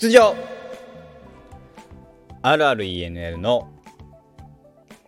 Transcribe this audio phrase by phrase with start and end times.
[0.00, 0.34] 出場。
[2.42, 3.68] RRENL の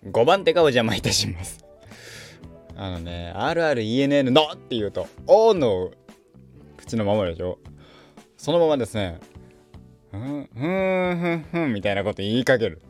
[0.05, 1.65] 5番手がお邪魔いたします。
[2.77, 5.93] あのね RRENL のって言うと「お」の
[6.77, 7.59] 口のままでしょ。
[8.37, 9.19] そのままですね
[10.11, 12.83] ふんふんふんふんみたいなこと言いかける。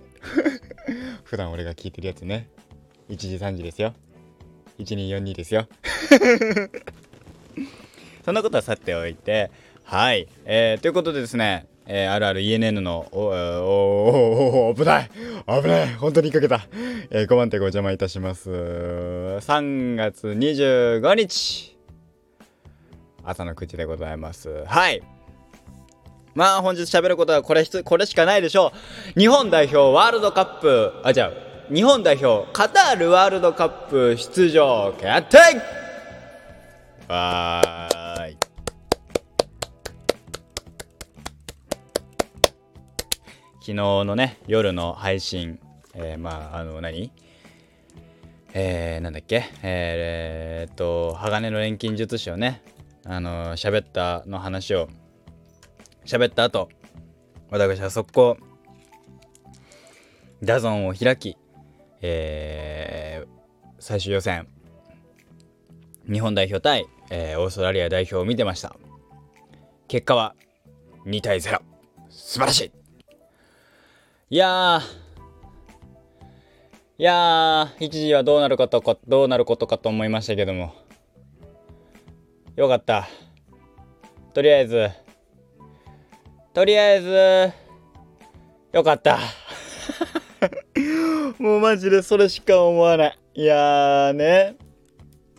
[1.22, 2.48] 普段俺が聞いてるやつね。
[3.10, 3.94] 1時3時ですよ。
[4.80, 5.68] 1242ですよ。
[8.24, 9.52] そんなことはさておいて
[9.84, 15.10] はい、えー、ということでですねえー、あるある ENN のおおおお危ない
[15.46, 16.66] 危ない本当にかけた、
[17.10, 18.50] えー、5番手ご邪魔いたします。
[18.50, 21.76] 3月25日。
[23.24, 24.64] 朝の9時でございます。
[24.66, 25.02] はい。
[26.34, 28.72] まあ本日喋ることはこれこれしかないでしょ
[29.16, 29.20] う。
[29.20, 35.60] 日本代表ワールドカップあじゃあ日本代表カタールワールドカップ出場決定。
[37.08, 38.01] わー。
[43.62, 45.60] 昨日のね夜の配信
[45.94, 47.12] えー、まああの何？
[48.54, 49.44] えー、なんだっけ？
[49.62, 52.62] えー、え、っと鋼の錬金術師をね
[53.04, 54.88] あの喋ったの話を
[56.06, 56.70] 喋った後
[57.50, 58.36] 私は速攻
[60.42, 61.36] ダゾンを開き、
[62.00, 63.28] えー、
[63.78, 64.48] 最終予選
[66.10, 68.74] 日本代表対、えー、オーストラリア代表を見てました。
[69.88, 70.34] 結果は
[71.06, 71.60] 2対0
[72.08, 72.81] 素晴らしい。
[74.32, 74.80] いや
[76.96, 80.72] いや一時はどうなることかどうなることかと思いましたけども。
[82.56, 83.10] よかった。
[84.32, 84.88] とりあえず。
[86.54, 87.52] とりあえず。
[88.72, 89.18] よかった。
[91.38, 93.18] もうマジでそれしか思わない。
[93.34, 94.56] いやーね。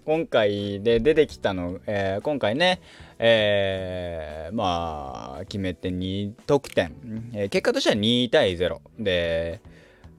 [0.05, 2.80] 今回で出てきたの、えー、今回ね
[3.25, 6.93] えー、まあ決めて2得点、
[7.31, 9.61] えー、結果としては2対0で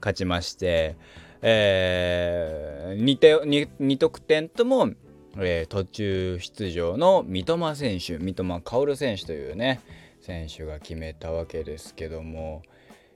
[0.01, 0.97] 勝ちまして、
[1.43, 4.89] えー、2, て 2, 2得点とも、
[5.37, 9.81] えー、途中出場の三笘選手三笘薫選手というね
[10.21, 12.63] 選手が決めたわけですけども。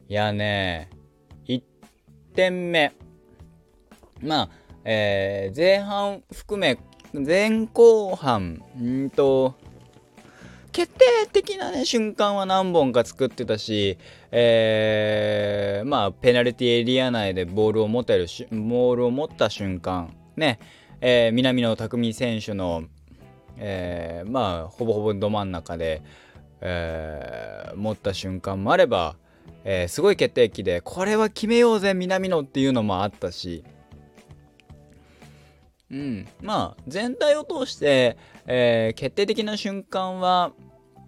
[0.08, 0.92] いやね
[1.48, 1.64] 1
[2.36, 2.94] 点目。
[4.22, 4.50] まあ、
[4.84, 6.78] えー、前半含め
[7.12, 9.56] 前後半んと
[10.72, 13.98] 決定的なね瞬間は何本か作ってたし、
[14.32, 20.60] えー、まあペナルティエリア内でボールを持てるボールを持った瞬間ね、
[21.02, 22.84] えー、南野拓実選手の、
[23.58, 26.02] えー、まあほぼほぼど真ん中で、
[26.62, 29.16] えー、持った瞬間もあれば、
[29.64, 33.64] えー、すごい決定機でこれは決めようぜ南野っていうのもあったし。
[35.92, 40.54] うん、まあ全体を通して、えー、決定的な瞬間は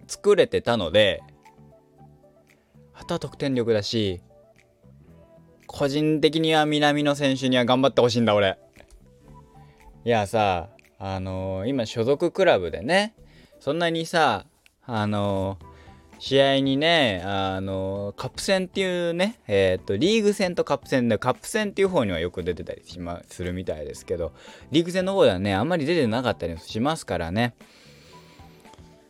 [0.08, 1.22] 作れてたので
[2.94, 4.20] あとは得点力だし
[5.66, 8.58] 個人的には南野選手には頑張ってほしいんだ俺。
[10.04, 10.68] いやさ
[10.98, 13.14] あのー、今所属クラブでね
[13.60, 14.46] そんなにさ
[14.84, 15.71] あのー
[16.22, 24.32] 試合にね、あの、カップ戦っていうね、えっ、ー、と、リーグ戦とカップ戦で、カップ戦っていう方にはよく出てたりしま、するみたいですけど、
[24.70, 27.56] リーグ戦の方ではね、あんまり出てなかったりしますからね。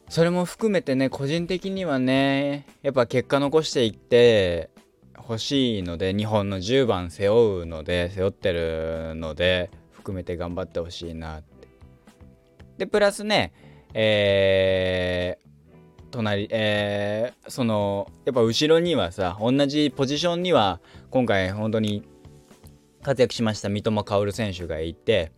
[0.08, 4.70] それも含めてね、個人的にはね、やっぱ結果残していって
[5.14, 11.68] ほしいので、日本の10番背負うので、背負ってるので、含めて頑張ってほしいなって。
[12.78, 13.52] で、プラスね、
[13.92, 15.51] えー、
[16.12, 20.80] 隣、えー、そのやっぱ後ろにはさ同じポジションには
[21.10, 22.04] 今回本当に
[23.02, 25.32] 活躍しました三笘薫選手がいて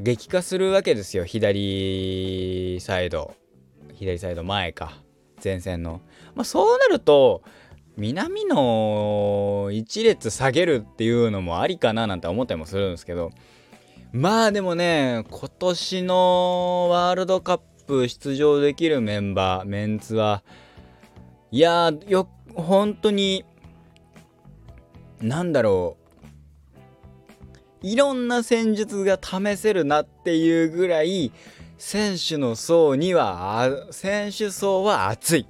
[0.00, 3.34] 激化するわけですよ左サイド。
[3.94, 4.94] 左サイド前か
[5.44, 6.00] 前線の、
[6.34, 7.42] まあ、そうなると
[7.98, 13.30] 南の一列下げるっていうのもありかななんて思ったりもするんですけど。
[14.12, 17.60] まあでもね今年のワールドカッ
[17.90, 20.44] プ出場できるメンバー、メンツは、
[21.50, 23.44] いやよ、本当に、
[25.20, 25.96] なんだろ
[27.82, 27.86] う。
[27.86, 31.32] いろんな戦術が試せるなっていうぐらい、
[31.78, 35.46] 選手の層には、選手層は熱い。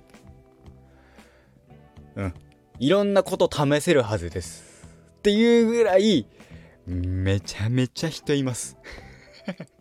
[2.16, 2.34] うん。
[2.78, 4.88] いろんなこと試せるはずです。
[5.19, 6.26] っていうぐらい、
[6.87, 8.78] めちゃめちゃ人います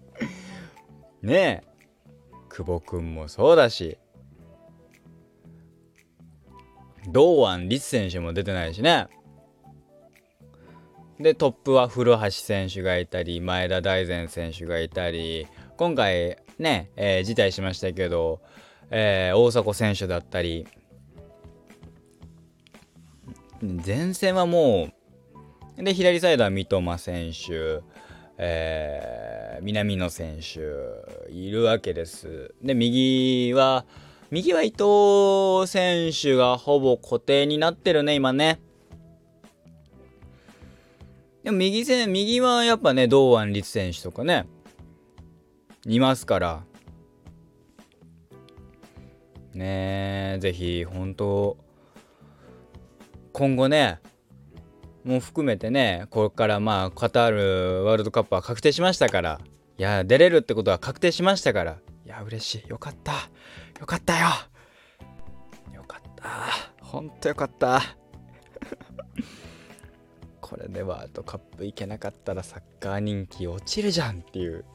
[1.23, 1.68] ねえ。
[2.49, 3.97] 久保くんもそうだし
[7.07, 9.07] 堂安律選手も出てないしね。
[11.19, 18.39] でトップは古橋選手がいたり前田大然選手がいたり今回ね、えー、辞退しましたけど、
[18.89, 20.65] えー、大迫選手だったり
[23.85, 24.89] 前線はも
[25.77, 27.81] うで左サイドは三笘選手
[28.41, 30.61] えー、南野選手
[31.29, 32.55] いるわけです。
[32.63, 33.85] で右は
[34.31, 38.61] 右は伊藤選手がほぼ固定になってるね今ね。
[41.43, 44.47] でも右線右はやっぱね堂安律選手とかね
[45.85, 46.63] いますから
[49.53, 51.57] ねえぜひ本当
[53.33, 53.99] 今後ね
[55.03, 59.39] も含めてねこれからまあカタールワールドカップは確定しましたから
[59.77, 61.77] いや出れるってことは確定しましたから
[62.09, 62.67] いや嬉しい。
[62.67, 63.11] よかった。
[63.79, 64.29] よかったよ。
[65.75, 66.83] よかった。
[66.83, 67.83] ほんとよかった。
[70.41, 74.65] これでワールドカップ行けなかったらサッカー人気落ちるじゃんっていう。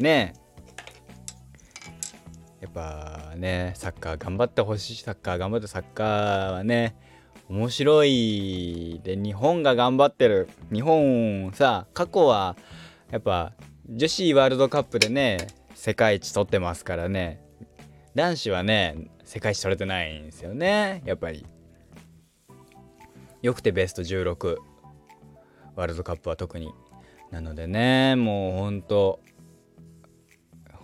[0.00, 0.34] ね。
[2.60, 6.96] えやっぱねサッカー頑張ってほしいサッカー頑張ってサッカーはね
[7.48, 9.00] 面白い。
[9.02, 10.48] で日本が頑張ってる。
[10.72, 12.56] 日本さ過去は
[13.10, 13.54] やっぱ
[13.88, 17.40] 女子ワールドカップでね世界一取ってますからね。
[18.14, 21.02] 男子はね世界一取れてないんですよね。
[21.06, 21.46] やっぱり。
[23.40, 24.56] よくてベスト16
[25.76, 26.70] ワールドカップは特に。
[27.30, 29.20] なのでねもうほんと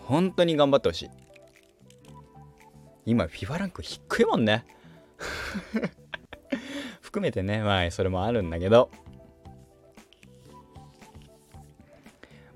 [0.07, 1.11] 本当に頑張ってほしい。
[3.05, 4.65] 今 FIFA ランク低いもんね。
[7.15, 8.91] 含めてねまあそれもあるんだけど。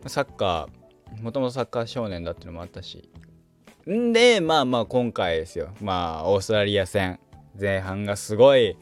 [0.07, 3.09] サッカーもともとサッカー少年だっていうのもあったし。
[3.89, 5.69] んでまあまあ今回ですよ。
[5.81, 7.21] まあオーストラリア戦。
[7.61, 8.77] 前半がすごい。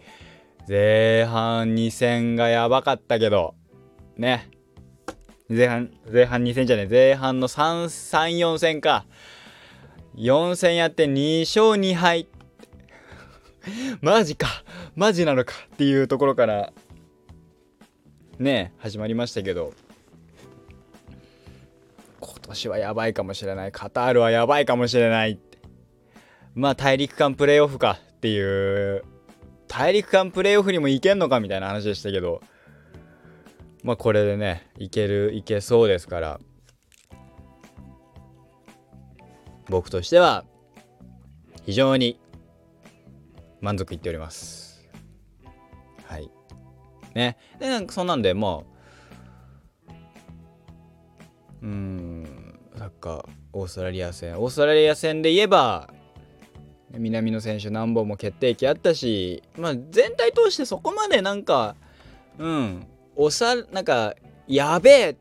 [0.67, 3.55] 前半2戦がやばかったけど。
[4.17, 4.49] ね。
[5.50, 9.05] 前半前半2戦じゃね前半の334戦か。
[10.14, 12.29] 4戦やって2勝2敗。
[14.00, 14.46] マジか。
[14.94, 16.72] マジなのかっていうところから
[18.38, 19.72] ね始まりましたけど。
[22.20, 23.72] 今年はやばいかもしれない。
[23.72, 25.38] カタールはやばいかもしれない。
[26.54, 29.04] まあ大陸間プレーオフかっていう。
[29.69, 32.40] 大陸間プレーオフにも行けんのかみたいな話でしたけど。
[33.82, 36.40] まあこれでねいけるいけそうですから。
[39.69, 40.44] 僕としては
[41.64, 42.20] 非常に
[43.61, 44.88] 満足いっております。
[46.05, 46.31] はい。
[47.14, 47.37] ね。
[47.58, 48.62] でなんかそんなんでま
[49.88, 49.93] あ
[51.62, 54.38] うんサッカーオーストラリア戦。
[54.38, 55.88] オーストラリア戦で言えば
[56.91, 61.76] 南野選手何本も決定機あったし、まあ、全体通してそこまでなんか
[62.38, 62.87] うん
[63.17, 64.14] おさなんか
[64.47, 65.17] やべえっ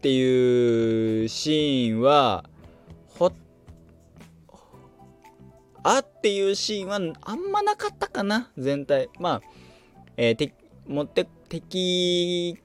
[0.00, 2.44] ていうシーンは
[3.18, 3.32] ほ
[5.82, 9.08] あっていうシーンはあんまなかったかな全体。
[9.18, 9.42] まあ、
[10.16, 10.54] えー、て
[10.86, 12.58] 持って敵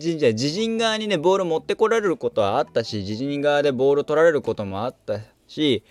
[0.00, 5.84] 神社自陣側にねボール持ってこられることはあったし自陣側でボール取られることもあったし、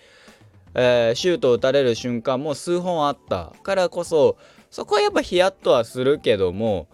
[0.74, 4.36] えー、シュートを打たれる瞬間も数本あったからこそ
[4.70, 6.88] そこはやっぱヒヤッとはするけども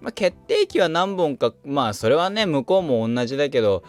[0.00, 3.84] まあ、決定機は何本かまあそれはね向こうも同じだけど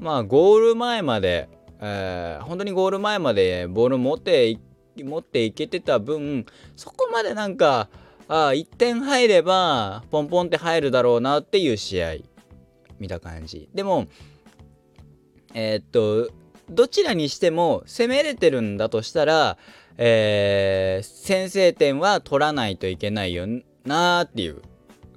[0.00, 4.58] まあゴール前まで、えー、本当にゴール前までボール持って
[4.96, 7.88] 持っていけてた分そこまでなんか
[8.26, 12.14] あ1点入ればポンポンって入るだろうなっていう試合
[12.98, 13.68] 見た感じ。
[13.74, 14.08] でも
[15.52, 16.32] えー、っと
[16.70, 19.58] どちらにしても攻めれてるんだとしたら、
[19.98, 23.46] えー、先制点は取らないといけないよ
[23.84, 24.62] なーっていう。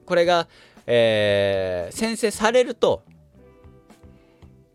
[0.06, 0.50] これが、
[0.88, 3.04] えー、先制されると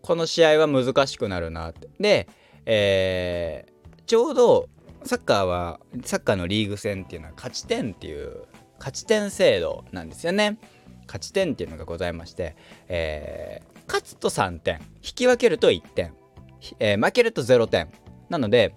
[0.08, 1.90] この試合は難しくなるなって。
[2.00, 2.28] で、
[2.64, 4.70] えー、ちょうど
[5.04, 8.44] サッカーはサッカーのリーグ戦っていうのは勝ち点っていう
[8.78, 10.58] 勝ち点制度なんですよね。
[11.06, 12.56] 勝ち点っていうのがございまして、
[12.88, 16.14] えー、勝つと3点引き分けると1点、
[16.80, 17.90] えー、負けると0点
[18.30, 18.74] なので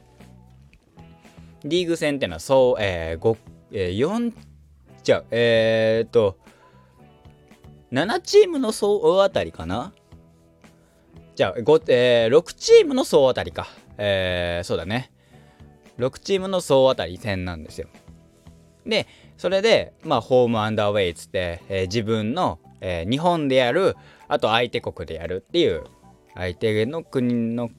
[1.64, 3.38] リーグ戦っていうのはそう、えー、5
[3.72, 4.34] えー、4
[5.02, 6.38] じゃあえー、っと
[7.94, 9.94] 7チームの総当たりかな
[11.36, 13.68] じゃあ、えー、6チームの総当たりか。
[13.98, 15.12] えー、そうだね。
[15.98, 17.88] 6チームの総当たり戦なんですよ。
[18.86, 19.08] で、
[19.38, 23.96] それで、まあ、ホームアンダーウェイつって、えー、自分の、えー、日本でやる、
[24.28, 25.84] あと相手国でやるっていう、
[26.36, 27.70] 相手の国の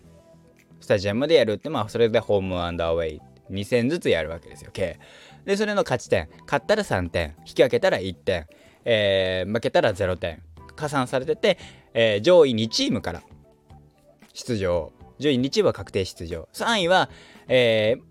[0.80, 4.98] スタジアムでやるって、まあ、それでホームアンダーウェイ2戦ずつやるわけですよ、計。
[5.44, 6.28] で、それの勝ち点。
[6.44, 7.34] 勝ったら3点。
[7.40, 8.46] 引き分けたら1点。
[8.84, 10.42] えー、負けたら0点。
[10.76, 11.58] 加算されてて、
[11.94, 13.22] えー、上位2チームから
[14.32, 14.92] 出場。
[15.18, 16.48] 上位2チームは確定出場。
[16.52, 17.08] 3位は、
[17.48, 18.02] えー、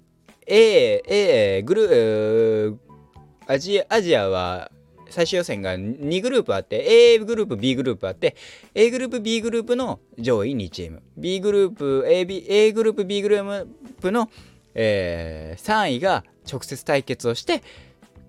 [0.47, 2.77] A、A、グルー、
[3.47, 4.71] アジア、アジアは
[5.11, 8.35] 最終予選が2グループあって A グループ B グループあって
[8.73, 13.67] A グループ B グループの上位2チーム B グループ A, B A グループ B グルー
[14.01, 14.29] プの、
[14.73, 17.61] えー、3位が直接対決をして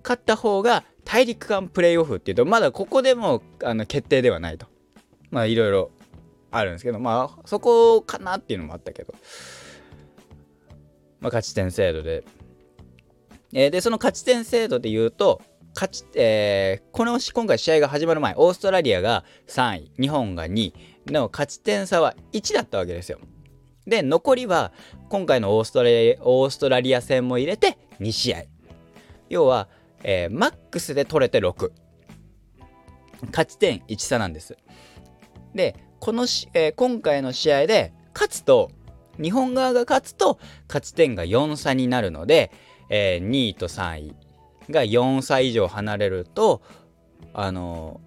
[0.03, 4.67] 勝った方が大陸間プレーオフっていうとまだここでもあの決定ではないと
[5.31, 5.91] まあいろいろ
[6.53, 9.13] あるんですけどまあそこかなっていうのもあったけど。
[11.19, 12.25] まあ勝ち点制度で、
[13.53, 15.41] えー、でその勝ち点制度で言うと
[15.73, 20.73] 勝ち、えー、この今回試合が始まる前オーストラリアが3位日本が2
[21.07, 23.19] 位の勝ち点差は1だったわけですよ。
[23.87, 24.71] で残りは
[25.09, 28.43] 今回のオーストラリアオーストラリア戦も入れて2試合。
[29.29, 29.67] 要は、
[30.03, 31.71] えー、マックスで取れて6
[33.27, 34.57] 勝ち点1差なんです。
[35.55, 38.71] でこのし、えー、今回の試合で勝つと
[39.21, 42.51] 日本側が勝つと勝ち点が4差になるので、
[42.89, 44.15] えー、2位と3位
[44.69, 46.61] が4歳以上離れると
[47.33, 48.01] あの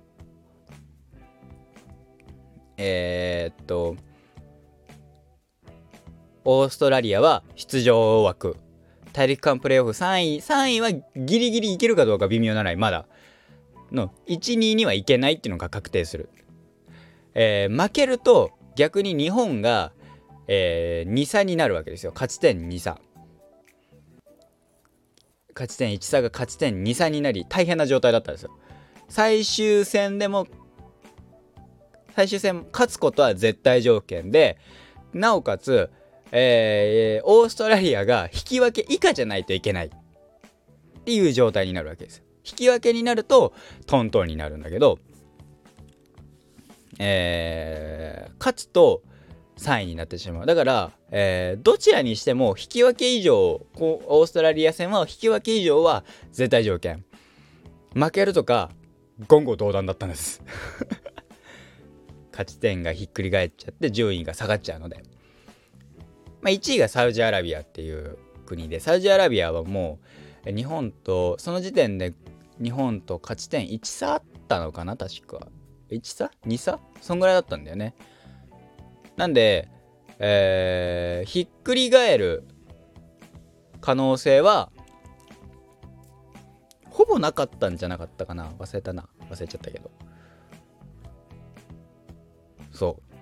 [2.77, 3.97] えー、っと
[6.45, 8.59] オーストラリアは出場枠。
[9.15, 13.07] 大陸間プレーオフ3位3位はギリギリいけるかどうか微妙ならいまだ。
[13.91, 16.29] の12にはいけないっていうのが確定する、
[17.39, 19.93] えー、負けると逆に日本が、
[20.49, 22.13] えー、2差になるわけですよ。
[22.15, 22.99] 勝ち点2差
[25.55, 28.51] 勝ち点1差が勝ち点2差になり大変な状態だったんですよ。
[29.09, 30.47] 最終戦でも
[32.15, 34.57] 最終戦勝つことは絶対条件で
[35.13, 35.91] なおかつ、
[36.33, 39.87] えー、オーストラリアが引き分け以下じゃないといけない。
[39.87, 39.91] っ
[41.07, 42.25] ていう状態になるわけです。
[42.45, 43.53] 引き分けになると
[43.87, 44.99] トントンになるんだけど、
[46.99, 49.03] えー、勝つと
[49.59, 50.47] 3位になってしまう。
[50.47, 57.05] だから、えー、どちらにしても引き分け以上こうオーストラリア戦は引き分け以上は絶対条件。
[57.95, 58.71] 負けるとか
[59.29, 60.43] 言語道断だったんです。
[62.33, 65.03] 勝ち点がひっくり返っちゃって順位が下がっちゃうので、
[66.43, 69.99] まあ、1位がサウジアラビアっていう国でサウジアラビアはも
[70.47, 72.13] う日本とその時点で
[72.63, 75.49] 日本と勝ち点1差あったのかな確か。
[75.91, 76.79] 1差 ?2 差？
[77.01, 77.95] そんぐらいだったんだよね。
[79.17, 79.69] なんで、
[80.19, 82.45] えー、ひっくり返る
[83.81, 84.71] 可能性は
[86.91, 88.47] ほぼなかったんじゃなかったかな。
[88.59, 89.09] 忘れたな。
[89.31, 89.91] 忘れちゃったけど。
[92.73, 93.17] そう。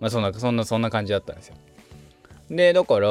[0.00, 1.56] まあそんなそんなそんな感じだったんですよ。
[2.50, 3.08] でだから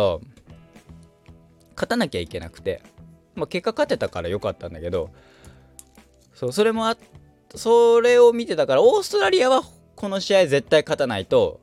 [1.76, 2.84] 勝たなきゃいけなくて、
[3.36, 5.12] まあ、結果勝てたから良かったんだけど
[6.34, 6.98] そうそれもあっ
[7.56, 9.64] それを見てたからオーストラリアは
[9.96, 11.62] この試合絶対勝たないと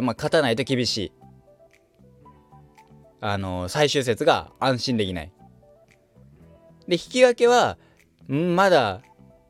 [0.00, 1.12] まあ、勝たないと厳しい。
[3.20, 5.32] あの最終節が安心できない。
[6.88, 7.76] で、引き分けは、
[8.26, 9.02] まだ、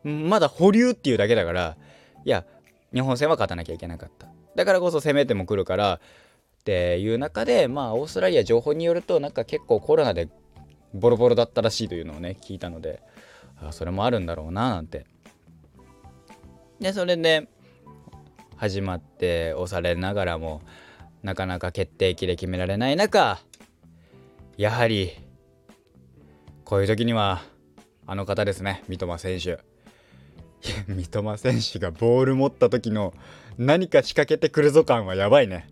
[0.02, 1.76] まだ保留っていうだけだから、
[2.24, 2.44] いや、
[2.92, 4.26] 日本戦は勝たなきゃいけなかった。
[4.56, 6.00] だからこそ攻めても来るから、
[6.60, 10.28] っていう中で、まあ、オーストラリア情報によると、なんか結構コロナで
[10.92, 13.00] ボロボロだったらしいというのをね、聞いたので、
[13.62, 15.06] あそれもあるんだろうな、なんて。
[16.80, 17.48] で、それで、
[18.60, 20.60] 始まって押されながらも
[21.22, 23.40] なかなか決定機で決められない中
[24.58, 25.12] やはり
[26.64, 27.42] こういう時には
[28.06, 29.64] あの方ですね三笘選手。
[30.92, 33.14] 三笘選手がボール持った時の
[33.56, 35.66] 何か仕掛けてくるぞ感はやばいね。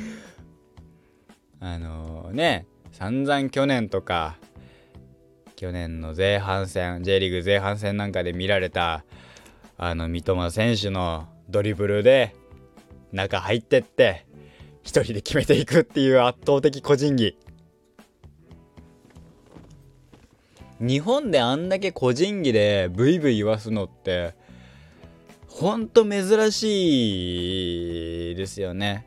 [1.60, 4.38] あの、ね散々去年とか
[5.54, 9.04] 去年の前半戦 J リーグ前半戦なんかで見られた
[9.80, 12.34] あの三笘選手のドリブルで
[13.12, 14.26] 中入ってって
[14.82, 17.38] 一人で決めていくっていう圧倒的個人技。
[20.80, 24.34] 日本であんだけ個人技でブイブイ言わすのって
[25.46, 29.06] ほんと珍しいですよね。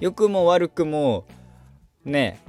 [0.00, 1.26] 良くも悪くも
[2.04, 2.40] ね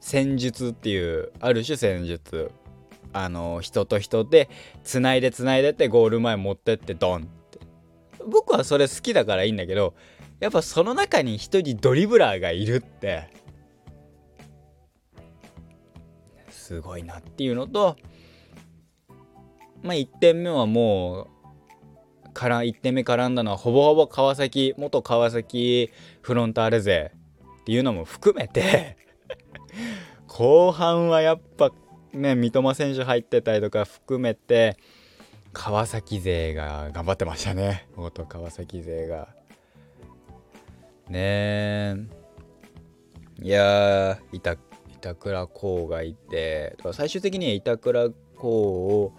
[0.00, 2.50] 戦術っていうある種戦術。
[3.24, 4.48] あの人と人で
[4.84, 7.38] つないでつないでってゴール前持ってってドンって。
[8.26, 9.94] 僕はそれ好きだからいいんだけど
[10.40, 13.30] やっぱその中に一人ドリブラーがいるって
[16.48, 17.96] すごいなっていうのと
[19.82, 21.28] まあ1点目はも
[22.26, 27.12] うから1点目絡んだのはほぼほぼ川崎元川崎フロンターレ勢
[27.62, 28.96] っていうのも含めて
[30.26, 31.72] 後半はやっぱ
[32.12, 34.76] ね、三笘選手入ってたりとか含めて、
[35.52, 37.88] 川崎勢が頑張ってましたね。
[37.96, 39.28] 元川崎勢が。
[41.08, 41.96] ねえ
[43.40, 44.56] いやー板
[44.98, 49.12] 板倉滉がいて最終的には板倉滉を、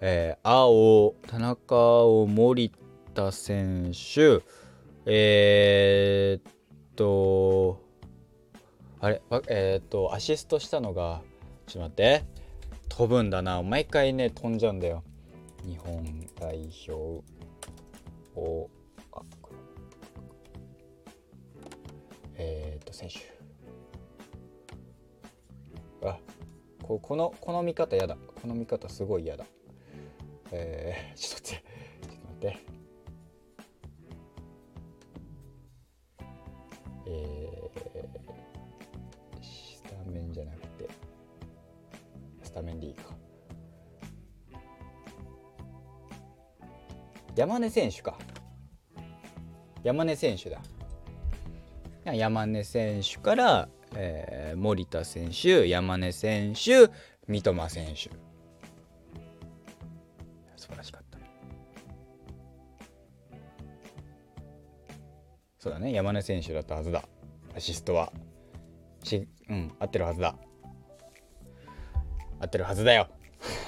[0.00, 2.70] えー、青田中を森
[3.14, 4.42] 田選手
[5.06, 6.52] えー、っ
[6.94, 7.82] と
[9.00, 11.22] あれえー、っとアシストしたのが
[11.66, 12.24] ちょっと待って。
[12.88, 13.62] 飛ぶんだな。
[13.62, 15.02] 毎回ね飛んじゃうんだよ。
[15.64, 16.04] 日本
[16.38, 16.92] 代表
[18.36, 18.70] を。
[22.36, 23.34] えー、っと選手。
[26.06, 26.18] あ
[26.82, 28.16] ここのこの見方やだ。
[28.40, 29.46] この見方すごい嫌だ。
[30.52, 31.64] えー、ちょっと待って。
[32.02, 32.73] ちょっと待って。
[47.36, 48.18] 山根選手か。
[49.82, 50.60] 山根選手だ。
[52.12, 56.90] 山根選手からえー、森田選手山根選手
[57.26, 58.10] 三笘選手。
[60.56, 61.18] 素晴らしかった。
[65.58, 65.92] そうだね。
[65.92, 67.04] 山根選手だったはずだ。
[67.56, 68.12] アシストは。
[69.02, 70.34] しうん合ってるはずだ。
[72.40, 73.08] 合ってるはずだよ。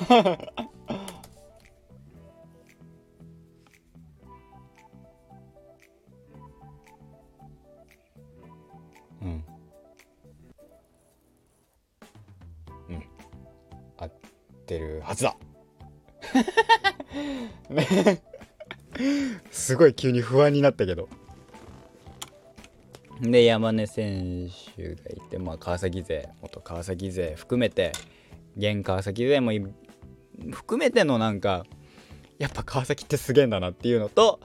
[14.67, 15.37] ってるはずだ。
[17.71, 18.23] ね。
[19.53, 21.09] すごい急に不安になったけど。
[23.21, 27.93] で山根選手がいて、まあ、川崎勢元川崎勢含めて
[28.59, 29.53] 現川崎勢も
[30.53, 31.65] 含めてのなんか
[32.39, 34.41] やっぱ川崎ってすげえんだなっていうのと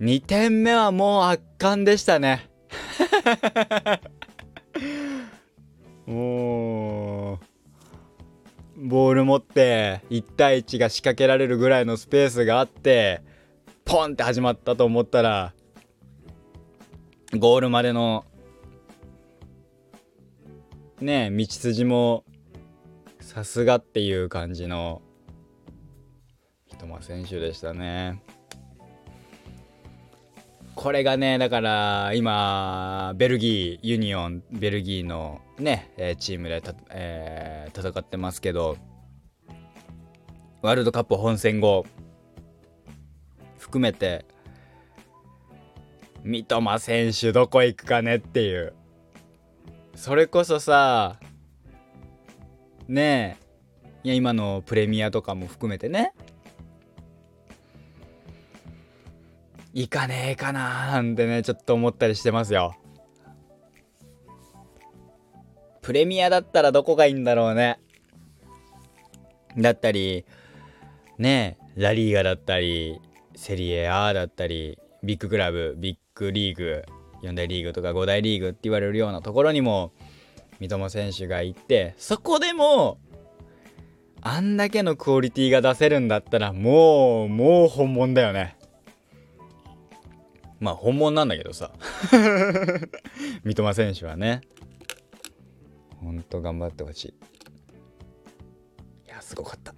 [0.00, 2.48] 2点目はもう圧巻でしたね。
[6.06, 7.01] も う
[8.84, 13.22] ボール持って1対1が仕掛けられるぐらいのスペースがあって
[13.84, 15.54] ポンって始まったと思ったら
[17.38, 18.24] ゴールまでの
[21.00, 22.24] ね道筋も
[23.20, 25.00] さすがっていう感じの
[26.72, 28.20] 三笘選手でしたね。
[30.74, 38.76] これがねだから今ベルギーユニオンベルギーのねチームでえー、戦ってますけど
[40.60, 41.86] ワールドカップ本戦後
[43.58, 44.24] 含めて
[46.24, 48.74] 三笘選手どこ行くかねっていう。
[49.94, 51.18] それこそさ
[52.88, 53.38] ね
[54.04, 56.12] えいや今のプレミアとかも含めてね。
[59.74, 62.76] 行かねえかななんてねちょっと思ったりしてますよ。
[65.82, 67.78] プレミアだったらどこがいいんだろうね。
[69.58, 70.24] だったり
[71.18, 73.00] ねラリーガだったり
[73.36, 76.84] セリエ A だったりビッグクラブビッグリーグ
[77.22, 79.92] 4大リーグとか5大リーグって言われるようなところにも
[80.60, 82.98] 三笘選手がいてそこでも
[84.20, 88.56] あんだけのクオリティが出せるんだったらもうもう本物だよね。
[90.60, 91.72] まあ本物なんだけどさ。
[93.42, 94.42] 三笘選手はね。
[96.02, 97.08] ほんと頑張ってほしい。
[99.06, 99.74] いやすごかった。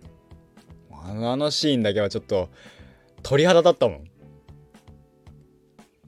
[0.90, 2.48] あのあのシーンだけはちょっと
[3.22, 4.10] 鳥肌立ったもん。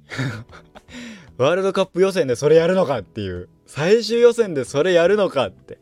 [1.37, 3.49] ワールドカップ予選でそれやるのかっていう。
[3.67, 5.79] 最終予選でそれやるのかって。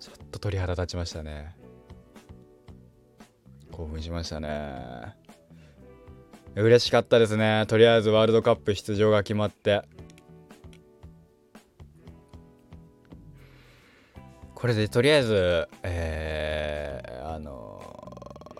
[0.00, 1.54] ちょっと鳥肌立ちましたね。
[3.70, 5.14] 興奮しましたね。
[6.54, 7.64] 嬉しかったですね。
[7.68, 9.82] とりあえずワールドカップ出場が決まって。
[14.62, 17.82] これでとりあえずえー、あの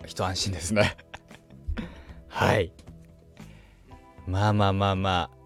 [0.01, 0.97] ー、一安心ですね。
[2.27, 2.73] はい。
[4.27, 5.37] まあまあまあまあ。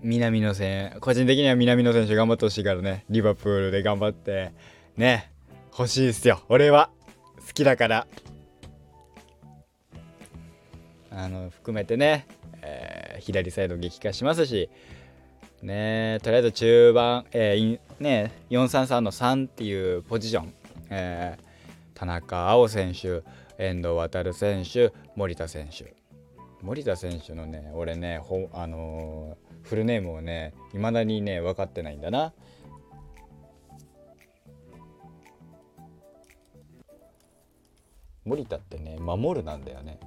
[0.00, 3.04] 南野選個人的には南野選手頑張ってほしいからね。
[3.10, 4.52] リバプールで頑張って。
[4.96, 5.30] ね。
[5.78, 6.40] 欲しいっすよ。
[6.48, 6.90] 俺は。
[7.46, 8.06] 好きだから。
[11.10, 12.26] あの含めてね、
[12.62, 14.70] えー、左サイド激化しますし
[15.62, 20.54] ねとりあえず中盤、えーね、433の3っていうポジション、
[20.90, 23.22] えー、田中碧選手
[23.58, 25.94] 遠藤航選手森田選手
[26.62, 27.34] 森田選手。
[27.34, 32.32] のね俺ねほ、あのー、フルネームをねいまだにね分かってないんだな。
[38.24, 39.98] 森田ってね守るなんだよね。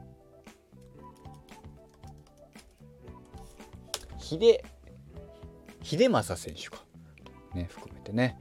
[4.19, 4.61] 秀
[5.84, 6.84] 秀政選手か。
[7.54, 8.38] ね含めてね。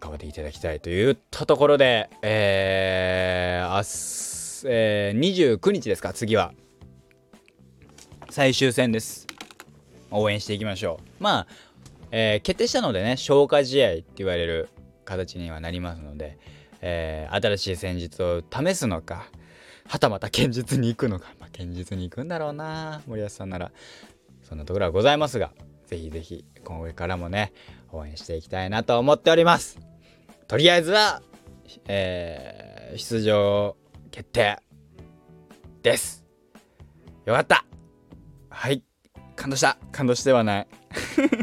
[0.00, 6.52] 頑張っていただきたいといったところでえー、明日、えー、29日ですか次は。
[8.30, 9.26] 最終戦です。
[10.10, 11.22] 応援していきましょう。
[11.22, 11.46] まあ、
[12.10, 14.68] えー、決定したのでね消化試合って言われる
[15.04, 16.38] 形にはなりますので、
[16.80, 19.26] えー、新しい戦術を試すのか
[19.88, 23.72] はたまた堅実に行くのか、まあ、堅実に行くんだろうな森保さんなら。
[24.48, 25.52] そんなところはございますが。
[25.88, 27.52] ぜひぜひ今後からもね
[27.90, 29.80] 応援していきたいなと思っております。
[30.46, 31.22] とりあえずは、
[31.86, 33.74] えー、出場
[34.10, 34.60] 決定
[35.82, 36.26] です。
[37.24, 37.64] よかった。
[38.50, 38.82] はい。
[39.34, 39.78] 感動した。
[39.90, 40.66] 感動してはない。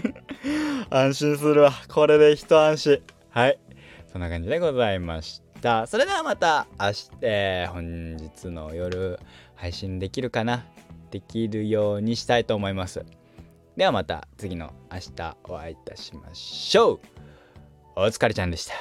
[0.91, 1.71] 安心するわ。
[1.87, 3.01] これで一安心。
[3.29, 3.59] はい。
[4.05, 5.87] そんな感じでございました。
[5.87, 9.19] それではまた明日、えー、本日の夜
[9.55, 10.65] 配信できるかな？
[11.09, 13.05] できるようにしたいと思います
[13.77, 16.99] ではまた次の明日お会いいたしましょう。
[17.97, 18.73] お疲れちゃんでした。